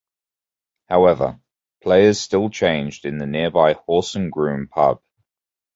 [0.89, 1.39] However,
[1.83, 4.99] players still changed in the nearby Horse and Groom pub.